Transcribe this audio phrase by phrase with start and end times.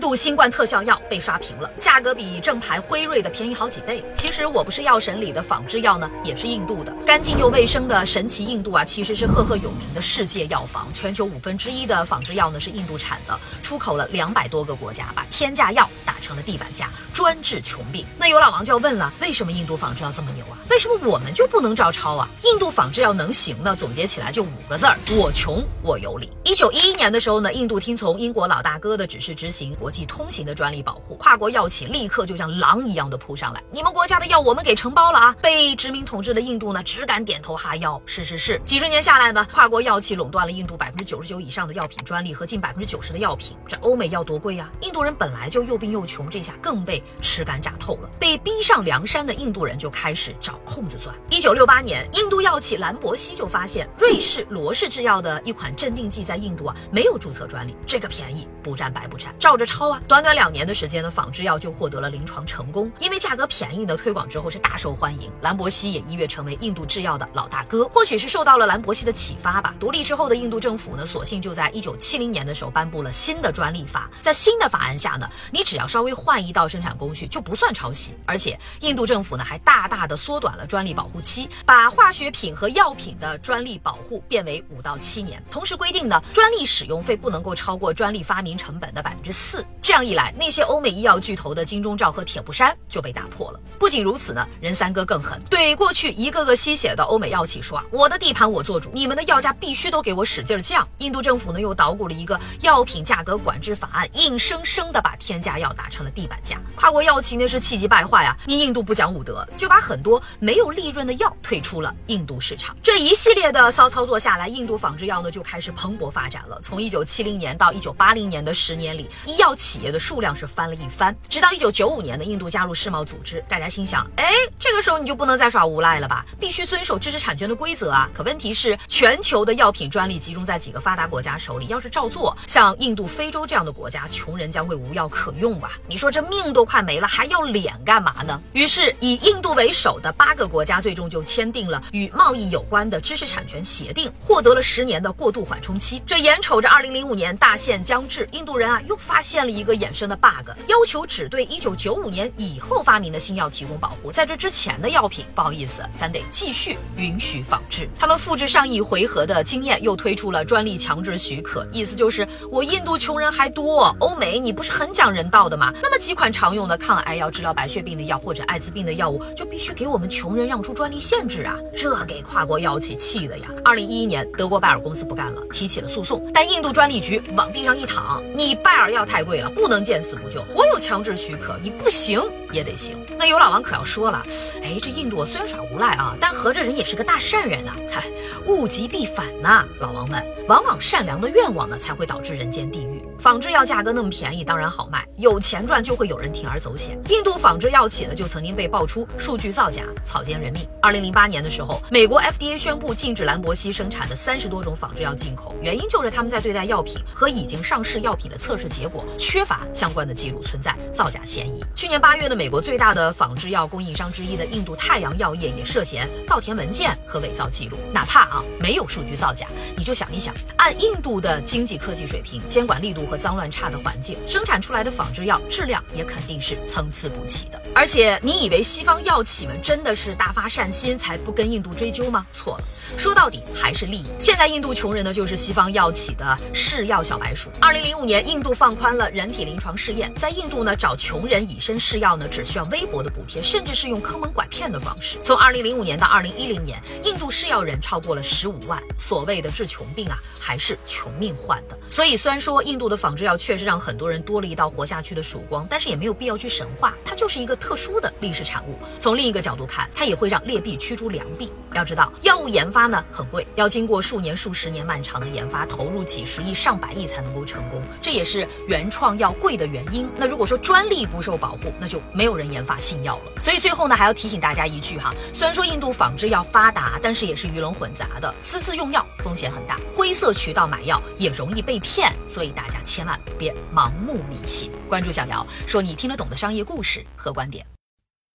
[0.00, 4.02] 度新冠特效药被刷屏了，价格比正牌辉瑞的便宜好几倍。
[4.14, 10.88] 其实我不是药神里的仿制药呢，也是印度的，干净又卫生的神奇印度啊，其实是赫赫有名的世界药房。
[10.94, 18.06] 全球五分之一的仿制药呢是印度产的，出口了两百多个国家，把天价药打成了地板价，专治穷病。
[18.16, 20.58] 那有老王就要问了，为什么印度仿制药这么牛啊？
[20.70, 22.28] 为什么我们就不能照抄啊？
[22.44, 23.76] 印度仿制药能行呢？
[23.76, 26.30] 总结起来就五个字儿：我穷我有理。
[26.44, 35.36] 一九一一年的时候呢，印度听从英国老大哥的指示执行国际通行的专利保护，跨国药企立刻就像狼一样的扑上来，你们国家的药我们给承包了啊！
[35.42, 38.00] 被殖民统治的印度呢，只敢点头哈腰。
[38.06, 43.56] 是是是，几十年下来呢，跨国药企垄断了印度百分之九十九以上的药品专利和近百分之九十的药品。
[43.66, 48.10] 这欧美药多贵呀，印度人本来就又病又穷，这下更被吃干榨透了。
[48.18, 51.14] 被逼上梁山的印度人就开始找空子钻。
[51.28, 59.34] 一九六八年，印度药企兰博西就发现瑞士罗氏制药的一款镇定剂在印度啊没有注册专利，这个便宜不占白不占。
[59.38, 60.02] 照着抄啊！
[60.08, 62.90] 短短两年的时间呢，仿制药就获得了临床成功。
[62.98, 67.84] 因为价格便宜的推广之后是大受欢迎，兰博西也一跃成为印度制药的老大哥。
[67.94, 69.72] 或许是受到了兰博西的启发吧。
[69.78, 74.10] 独立之后的印度政府呢，索性就在一九七零年的时候颁布了新的专利法。
[74.20, 78.12] 在新的法案下呢，你只要稍微换一道生产工序就不算抄袭。
[78.26, 85.40] 而且印度政府呢还大大的缩短了专利保护期，把化学品和药品的专利保护变为五到七年。
[85.48, 89.59] 同时规定呢，专利使用费不能够超过专利发明成本的百分之四。
[89.82, 93.60] 这样一来，那些欧美医药巨头的金钟罩和铁布衫就被打破了。
[93.78, 100.86] 不仅如此呢，任三哥更狠，对过去一个个吸血的欧美药企说啊，我的地盘我做主，你们的药价必须都给我使劲降。
[100.98, 106.60] 印度政府呢又捣鼓了一个药品价格管制法案，硬生生的把天价药打成了地板价。
[106.76, 112.76] 跨国药企那是气急败坏啊，你印度不讲武德，就把很多没有利润的药退出了印度市场。
[112.82, 116.60] 这一系列的骚操作下来，印度仿制药呢就开始蓬勃发展了。
[116.60, 121.14] 从一九七零年到一九八零年的十年里，医药企业的数量是翻了一番。
[121.28, 126.24] 直到一九九五年的印度加入世贸组织，大家心想，哎，这个时候你就不能再耍无赖了吧？
[126.38, 128.08] 必须遵守知识产权的规则啊！
[128.14, 135.72] 可问题是，全球的药品专利集中在几个发达国家手里，要是照做，像印度、非洲这样的国家，穷人将会无药可用吧？
[135.86, 138.40] 你说这命都快没了，还要脸干嘛呢？
[138.52, 146.02] 于是，以印度为首的八个国家最终就签订了与贸易有关的知识产权协定，获得了十年的过渡缓冲期。
[146.06, 157.88] 这眼瞅着二零零五年大限将至，印度人啊又发现了一个衍生的 bug，要求只对一九九五年以后发明的新药提供保护，在这之前的药品，不好意思，咱得继续允许仿制。
[157.98, 165.72] 他们复制上一回合的经验，又推出了专利强制许可，意思就是我印度穷人还多，欧美你不是很讲人道的吗？
[165.82, 171.56] 那么几款常用的抗癌药、治疗白血病的药或者艾滋病的药物，就必须给我们穷人让出专利限制啊！
[171.76, 173.48] 这给跨国药企气的呀！
[173.64, 182.20] 二零一一年，德国拜耳公司不干了，提起了诉讼，但印度专利局往地上一躺，你拜耳药太贵对了，不能见死不救，我有强制许可，你不行
[182.50, 182.98] 也得行。
[183.16, 184.26] 那有老王可要说了，
[184.60, 187.72] 哎，这印度虽然耍无赖啊，但合着人也是个大善人呐。
[187.88, 188.04] 嗨，
[188.46, 192.89] 物极必反呐，老王们，往往善良的愿望呢，才会导致人间地狱。
[193.20, 196.98] 仿制药价格那么便宜，当然好卖，有钱赚就会有人铤而走险。
[197.10, 200.66] 印度仿制药企呢，就曾经被爆出数据造假、草菅人命。
[200.80, 211.62] 二零零八年的时候，美国 FDA 宣布禁止兰博西生产的三十多种仿制药进口，原因就是他们在对待药品和已经上市药品的测试结果缺乏相关的记录，存在造假嫌疑。
[211.74, 217.76] 去年八月的美国最大的仿制药供应商之一的印度太阳药业也涉嫌盗填文件和伪造记录。
[217.92, 227.60] 哪怕啊没有数据造假，你就想一想，按印度的经济科技水平、监管力度和脏乱差的环境，生产出来的仿制药质量也肯定是参差不齐的。
[227.74, 232.24] 而且，你以为西方药企们真的是大发善心才不跟印度追究吗？
[232.32, 232.64] 错了，
[232.96, 234.04] 说到底还是利益。
[234.18, 237.50] 现在印度穷人呢，就是西方药企的试药小白鼠。
[237.60, 245.18] 二零零五年，印度放宽了人体临床试验，在印度呢，找穷人以身试药呢，只需要微薄的补贴，甚至是用坑蒙拐骗的方式。
[245.22, 248.80] 从二零零五年到二零一零年，印度试药人超过了十五万。
[248.98, 251.78] 所谓的治穷病啊，还是穷命换的。
[251.88, 258.78] 所以，虽然说印度的仿制药确实让很多人多了一道活下去的曙光，但是也没有必要去神化，它就是一个特殊的历史产物。
[258.98, 261.50] 从另一个角度看，它也会让劣币驱逐良币。
[261.72, 270.08] 要知道，药物研发发呢很贵，要经过数年、数十年漫长的研发，投入几十亿、上百亿才能够成功，这也是原创药贵的原因。
[270.16, 273.42] 那如果说专利不受保护，那就没有人研发新药了。
[273.42, 284.72] 所以最后呢，还要提醒大家一句哈，虽然说印度仿制药发达，但是也是鱼龙混杂的，私自用药风险很大，灰色渠道买药也容易被骗，所以大家千万别盲目迷信。
[284.88, 287.79] 关注小姚，说你听得懂的商业故事和观点。